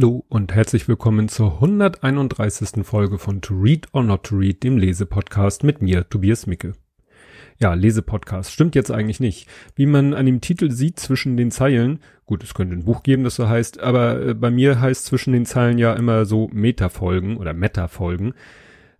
[0.00, 2.84] Hallo und herzlich willkommen zur 131.
[2.86, 6.74] Folge von To Read or Not to Read, dem Lesepodcast mit mir, Tobias Micke.
[7.58, 9.48] Ja, Lesepodcast stimmt jetzt eigentlich nicht.
[9.74, 13.24] Wie man an dem Titel sieht zwischen den Zeilen, gut, es könnte ein Buch geben,
[13.24, 17.36] das so heißt, aber äh, bei mir heißt zwischen den Zeilen ja immer so Metafolgen
[17.36, 18.34] oder Metafolgen.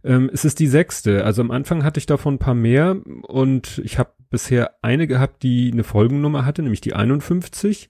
[0.03, 3.80] Ähm, es ist die sechste, also am Anfang hatte ich davon ein paar mehr und
[3.85, 7.89] ich habe bisher eine gehabt, die eine Folgennummer hatte, nämlich die 51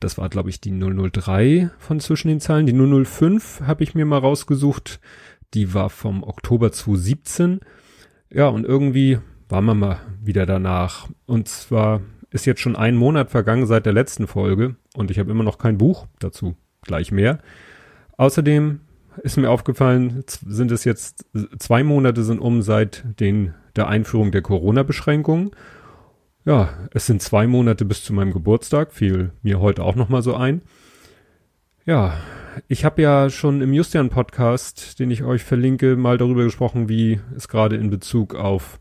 [0.00, 2.66] das war, glaube ich, die 003 von zwischen den Zahlen.
[2.66, 5.00] Die 005 habe ich mir mal rausgesucht.
[5.54, 7.60] Die war vom Oktober 2017.
[8.30, 11.08] Ja, und irgendwie waren wir mal wieder danach.
[11.26, 15.30] Und zwar ist jetzt schon ein Monat vergangen seit der letzten Folge und ich habe
[15.30, 16.56] immer noch kein Buch dazu.
[16.82, 17.38] Gleich mehr.
[18.16, 18.80] Außerdem
[19.22, 21.26] ist mir aufgefallen, sind es jetzt
[21.58, 25.52] zwei Monate sind um seit den, der Einführung der Corona-Beschränkungen
[26.44, 30.34] ja, es sind zwei Monate bis zu meinem Geburtstag, fiel mir heute auch nochmal so
[30.34, 30.62] ein.
[31.86, 32.14] Ja,
[32.68, 37.48] ich habe ja schon im Justian-Podcast, den ich euch verlinke, mal darüber gesprochen, wie es
[37.48, 38.78] gerade in Bezug auf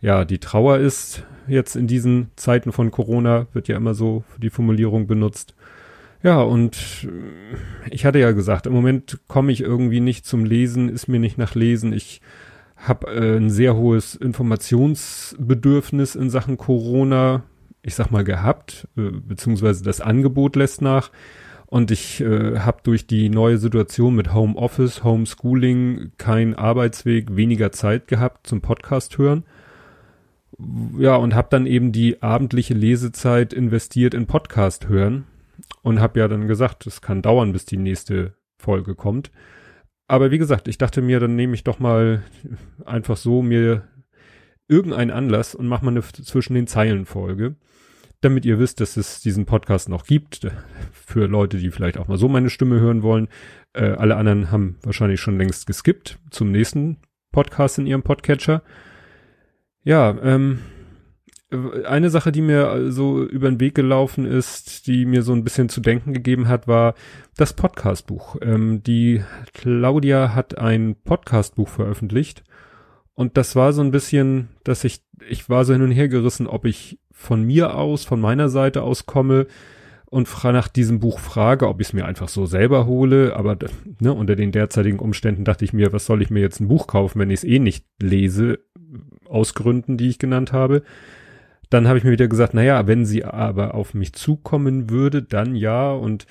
[0.00, 1.24] ja die Trauer ist.
[1.46, 5.54] Jetzt in diesen Zeiten von Corona wird ja immer so die Formulierung benutzt.
[6.22, 7.08] Ja, und
[7.90, 11.36] ich hatte ja gesagt, im Moment komme ich irgendwie nicht zum Lesen, ist mir nicht
[11.36, 11.92] nach Lesen.
[11.92, 12.20] Ich
[12.82, 17.44] habe äh, ein sehr hohes Informationsbedürfnis in Sachen Corona,
[17.82, 21.10] ich sag mal, gehabt, äh, beziehungsweise das Angebot lässt nach.
[21.66, 28.08] Und ich äh, habe durch die neue Situation mit Homeoffice, Homeschooling keinen Arbeitsweg, weniger Zeit
[28.08, 29.44] gehabt zum Podcast hören.
[30.98, 35.24] Ja, und habe dann eben die abendliche Lesezeit investiert in Podcast hören
[35.80, 39.30] und habe ja dann gesagt, es kann dauern, bis die nächste Folge kommt.
[40.12, 42.22] Aber wie gesagt, ich dachte mir, dann nehme ich doch mal
[42.84, 43.88] einfach so mir
[44.68, 47.56] irgendeinen Anlass und mache mal eine zwischen den Zeilen Folge,
[48.20, 50.48] damit ihr wisst, dass es diesen Podcast noch gibt,
[50.92, 53.28] für Leute, die vielleicht auch mal so meine Stimme hören wollen.
[53.72, 56.98] Äh, alle anderen haben wahrscheinlich schon längst geskippt zum nächsten
[57.32, 58.62] Podcast in ihrem Podcatcher.
[59.82, 60.58] Ja, ähm,
[61.84, 65.68] eine Sache, die mir so über den Weg gelaufen ist, die mir so ein bisschen
[65.68, 66.94] zu denken gegeben hat, war
[67.36, 68.36] das Podcastbuch.
[68.40, 72.42] Ähm, die Claudia hat ein Podcastbuch veröffentlicht
[73.14, 76.46] und das war so ein bisschen, dass ich, ich war so hin und her gerissen,
[76.46, 79.46] ob ich von mir aus, von meiner Seite aus komme
[80.06, 83.56] und nach diesem Buch frage, ob ich es mir einfach so selber hole, aber
[83.98, 86.86] ne, unter den derzeitigen Umständen dachte ich mir, was soll ich mir jetzt ein Buch
[86.86, 88.58] kaufen, wenn ich es eh nicht lese,
[89.26, 90.82] aus Gründen, die ich genannt habe
[91.72, 95.54] dann habe ich mir wieder gesagt, naja, wenn sie aber auf mich zukommen würde, dann
[95.54, 95.90] ja.
[95.90, 96.26] Und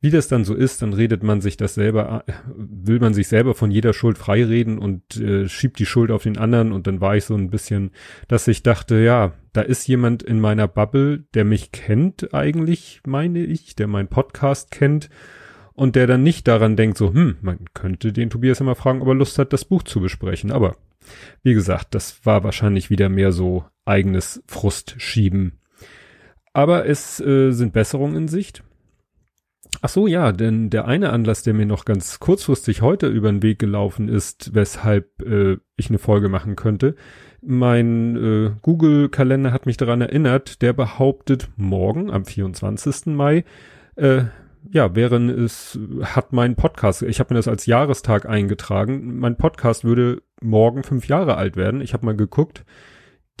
[0.00, 2.24] wie das dann so ist, dann redet man sich das selber,
[2.56, 6.38] will man sich selber von jeder Schuld freireden und äh, schiebt die Schuld auf den
[6.38, 6.72] anderen.
[6.72, 7.90] Und dann war ich so ein bisschen,
[8.28, 13.40] dass ich dachte, ja, da ist jemand in meiner Bubble, der mich kennt eigentlich, meine
[13.40, 15.08] ich, der meinen Podcast kennt
[15.72, 19.08] und der dann nicht daran denkt, so, hm, man könnte den Tobias immer fragen, ob
[19.08, 20.52] er Lust hat, das Buch zu besprechen.
[20.52, 20.76] Aber
[21.42, 25.60] wie gesagt, das war wahrscheinlich wieder mehr so eigenes Frust schieben.
[26.52, 28.62] Aber es äh, sind Besserungen in Sicht.
[29.82, 33.42] Ach so, ja, denn der eine Anlass, der mir noch ganz kurzfristig heute über den
[33.42, 36.94] Weg gelaufen ist, weshalb äh, ich eine Folge machen könnte.
[37.42, 43.06] Mein äh, Google-Kalender hat mich daran erinnert, der behauptet, morgen am 24.
[43.06, 43.44] Mai
[43.96, 44.22] äh,
[44.70, 49.84] ja, wären es, hat mein Podcast, ich habe mir das als Jahrestag eingetragen, mein Podcast
[49.84, 51.80] würde morgen fünf Jahre alt werden.
[51.80, 52.64] Ich habe mal geguckt,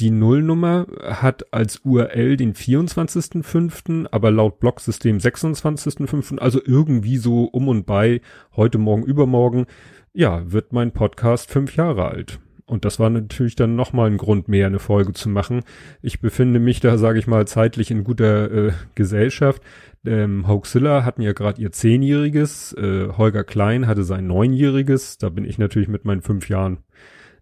[0.00, 7.68] die Nullnummer hat als URL den 24.05., aber laut Blogsystem 26.05., also irgendwie so um
[7.68, 8.20] und bei,
[8.56, 9.66] heute, morgen, übermorgen,
[10.12, 12.40] ja, wird mein Podcast fünf Jahre alt.
[12.66, 15.62] Und das war natürlich dann nochmal ein Grund mehr, eine Folge zu machen.
[16.00, 19.62] Ich befinde mich da, sage ich mal, zeitlich in guter äh, Gesellschaft.
[20.06, 25.44] Ähm, Hoaxilla hatten ja gerade ihr Zehnjähriges, äh, Holger Klein hatte sein Neunjähriges, da bin
[25.44, 26.78] ich natürlich mit meinen fünf Jahren,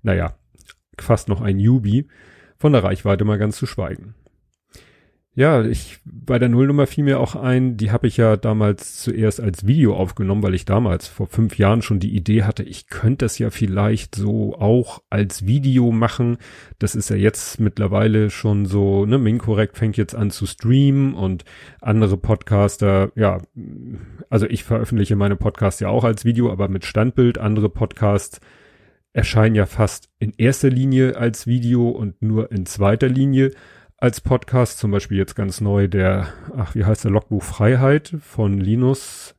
[0.02, 0.34] naja,
[0.98, 2.08] fast noch ein Newbie,
[2.58, 4.14] von der Reichweite mal ganz zu schweigen.
[5.34, 9.40] Ja, ich bei der Nullnummer fiel mir auch ein, die habe ich ja damals zuerst
[9.40, 13.24] als Video aufgenommen, weil ich damals vor fünf Jahren schon die Idee hatte, ich könnte
[13.24, 16.36] das ja vielleicht so auch als Video machen.
[16.78, 21.46] Das ist ja jetzt mittlerweile schon so, ne, Minkorrekt fängt jetzt an zu streamen und
[21.80, 23.40] andere Podcaster, ja,
[24.28, 27.38] also ich veröffentliche meine Podcasts ja auch als Video, aber mit Standbild.
[27.38, 28.38] Andere Podcasts
[29.14, 33.52] erscheinen ja fast in erster Linie als Video und nur in zweiter Linie
[34.02, 36.26] als Podcast, zum Beispiel jetzt ganz neu der,
[36.56, 39.36] ach, wie heißt der Logbuch Freiheit von Linus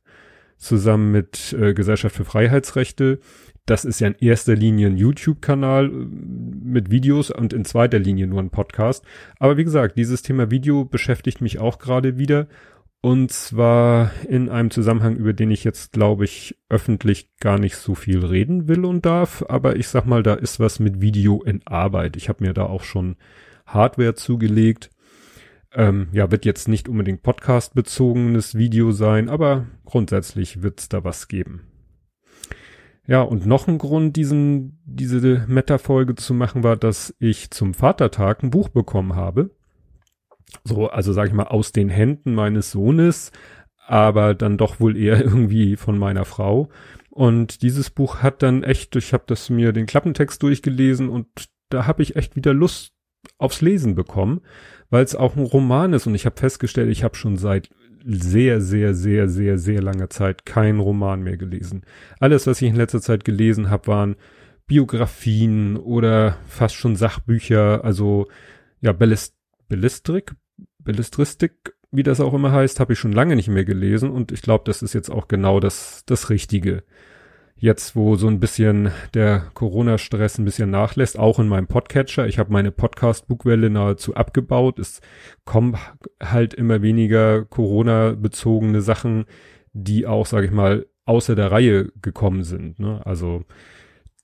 [0.56, 3.20] zusammen mit äh, Gesellschaft für Freiheitsrechte.
[3.66, 8.26] Das ist ja in erster Linie ein YouTube-Kanal äh, mit Videos und in zweiter Linie
[8.26, 9.04] nur ein Podcast.
[9.38, 12.46] Aber wie gesagt, dieses Thema Video beschäftigt mich auch gerade wieder.
[13.02, 17.94] Und zwar in einem Zusammenhang, über den ich jetzt, glaube ich, öffentlich gar nicht so
[17.94, 19.44] viel reden will und darf.
[19.46, 22.16] Aber ich sag mal, da ist was mit Video in Arbeit.
[22.16, 23.16] Ich habe mir da auch schon
[23.66, 24.90] Hardware zugelegt.
[25.72, 31.66] Ähm, ja, wird jetzt nicht unbedingt Podcast-bezogenes Video sein, aber grundsätzlich wird's da was geben.
[33.06, 38.42] Ja, und noch ein Grund, diesen, diese Meta-Folge zu machen, war, dass ich zum Vatertag
[38.42, 39.50] ein Buch bekommen habe
[40.62, 43.32] so, also sag ich mal, aus den Händen meines Sohnes,
[43.86, 46.68] aber dann doch wohl eher irgendwie von meiner Frau.
[47.10, 51.26] Und dieses Buch hat dann echt, ich habe das mir den Klappentext durchgelesen und
[51.70, 52.92] da habe ich echt wieder Lust
[53.38, 54.40] aufs Lesen bekommen,
[54.90, 57.68] weil es auch ein Roman ist und ich habe festgestellt, ich habe schon seit
[58.06, 61.84] sehr, sehr, sehr, sehr, sehr langer Zeit keinen Roman mehr gelesen.
[62.20, 64.16] Alles, was ich in letzter Zeit gelesen habe, waren
[64.66, 68.28] Biografien oder fast schon Sachbücher, also
[68.80, 69.34] ja, Ballist
[69.68, 70.34] Bellistrik,
[70.78, 74.42] Bellistristik, wie das auch immer heißt, habe ich schon lange nicht mehr gelesen und ich
[74.42, 76.82] glaube, das ist jetzt auch genau das, das Richtige.
[77.56, 82.26] Jetzt, wo so ein bisschen der Corona-Stress ein bisschen nachlässt, auch in meinem Podcatcher.
[82.26, 84.78] Ich habe meine Podcast-Bugwelle nahezu abgebaut.
[84.78, 85.00] Es
[85.44, 85.76] kommen
[86.22, 89.24] halt immer weniger Corona-bezogene Sachen,
[89.72, 92.80] die auch, sage ich mal, außer der Reihe gekommen sind.
[92.80, 93.00] Ne?
[93.06, 93.44] Also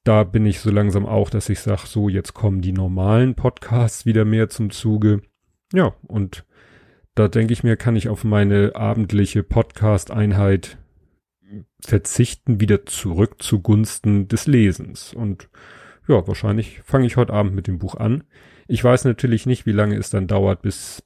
[0.04, 4.06] da bin ich so langsam auch, dass ich sage, so jetzt kommen die normalen Podcasts
[4.06, 5.22] wieder mehr zum Zuge.
[5.72, 6.44] Ja, und
[7.14, 10.78] da denke ich mir, kann ich auf meine abendliche Podcast-Einheit
[11.84, 15.14] verzichten, wieder zurück zugunsten des Lesens.
[15.14, 15.48] Und
[16.08, 18.24] ja, wahrscheinlich fange ich heute Abend mit dem Buch an.
[18.68, 21.02] Ich weiß natürlich nicht, wie lange es dann dauert, bis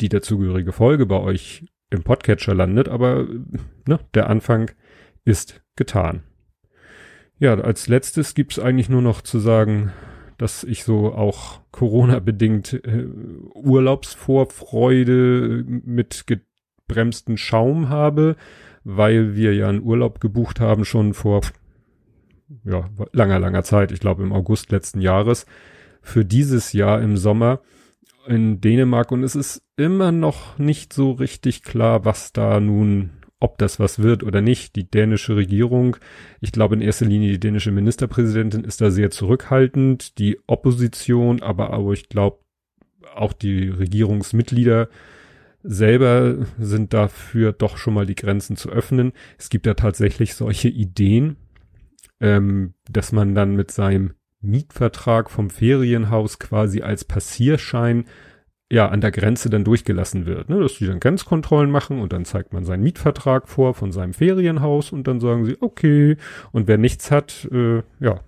[0.00, 3.26] die dazugehörige Folge bei euch im Podcatcher landet, aber
[3.86, 4.70] ne, der Anfang
[5.24, 6.22] ist getan.
[7.38, 9.92] Ja, als letztes gibt's eigentlich nur noch zu sagen,
[10.38, 13.06] dass ich so auch Corona-bedingt äh,
[13.54, 18.36] Urlaubsvorfreude mit gebremsten Schaum habe,
[18.84, 21.42] weil wir ja einen Urlaub gebucht haben schon vor
[22.64, 25.46] ja, langer, langer Zeit, ich glaube im August letzten Jahres,
[26.02, 27.60] für dieses Jahr im Sommer
[28.26, 33.10] in Dänemark und es ist immer noch nicht so richtig klar, was da nun
[33.40, 34.76] ob das was wird oder nicht.
[34.76, 35.96] Die dänische Regierung,
[36.40, 41.72] ich glaube in erster Linie die dänische Ministerpräsidentin ist da sehr zurückhaltend, die Opposition, aber
[41.72, 42.40] auch ich glaube
[43.14, 44.88] auch die Regierungsmitglieder
[45.62, 49.12] selber sind dafür doch schon mal die Grenzen zu öffnen.
[49.38, 51.36] Es gibt ja tatsächlich solche Ideen,
[52.20, 58.04] ähm, dass man dann mit seinem Mietvertrag vom Ferienhaus quasi als Passierschein
[58.72, 60.60] ja an der Grenze dann durchgelassen wird, ne?
[60.60, 64.92] dass die dann Grenzkontrollen machen und dann zeigt man seinen Mietvertrag vor von seinem Ferienhaus
[64.92, 66.16] und dann sagen sie okay
[66.52, 68.20] und wer nichts hat, äh, ja,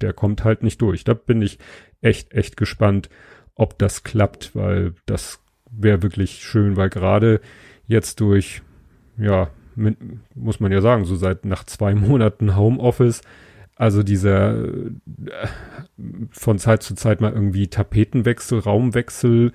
[0.00, 1.04] der kommt halt nicht durch.
[1.04, 1.58] Da bin ich
[2.00, 3.10] echt echt gespannt,
[3.54, 7.40] ob das klappt, weil das wäre wirklich schön, weil gerade
[7.86, 8.62] jetzt durch
[9.16, 9.96] ja mit,
[10.34, 13.22] muss man ja sagen, so seit nach zwei Monaten Homeoffice
[13.80, 14.90] also dieser äh,
[16.32, 19.52] von Zeit zu Zeit mal irgendwie Tapetenwechsel, Raumwechsel,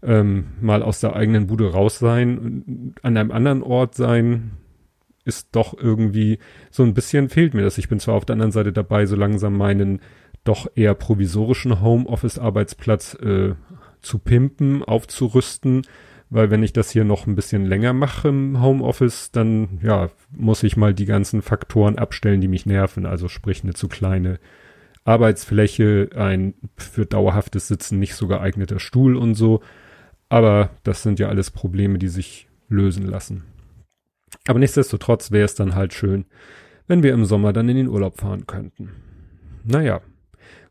[0.00, 4.52] ähm, mal aus der eigenen Bude raus sein, an einem anderen Ort sein,
[5.24, 6.38] ist doch irgendwie
[6.70, 7.76] so ein bisschen fehlt mir das.
[7.76, 9.98] Ich bin zwar auf der anderen Seite dabei, so langsam meinen
[10.44, 13.54] doch eher provisorischen Homeoffice-Arbeitsplatz äh,
[14.04, 15.82] zu pimpen, aufzurüsten,
[16.30, 20.62] weil wenn ich das hier noch ein bisschen länger mache im Homeoffice, dann ja, muss
[20.62, 24.38] ich mal die ganzen Faktoren abstellen, die mich nerven, also sprich eine zu kleine
[25.04, 29.60] Arbeitsfläche, ein für dauerhaftes Sitzen nicht so geeigneter Stuhl und so.
[30.28, 33.44] Aber das sind ja alles Probleme, die sich lösen lassen.
[34.48, 36.24] Aber nichtsdestotrotz wäre es dann halt schön,
[36.86, 38.90] wenn wir im Sommer dann in den Urlaub fahren könnten.
[39.64, 40.00] Naja,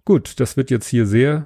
[0.03, 1.45] gut, das wird jetzt hier sehr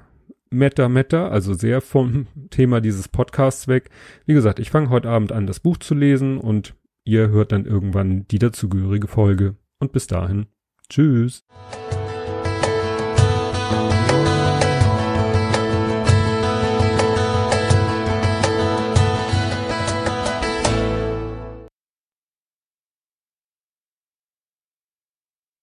[0.50, 3.90] meta meta, also sehr vom Thema dieses Podcasts weg.
[4.26, 6.74] Wie gesagt, ich fange heute Abend an, das Buch zu lesen und
[7.04, 9.56] ihr hört dann irgendwann die dazugehörige Folge.
[9.78, 10.46] Und bis dahin,
[10.88, 11.44] tschüss.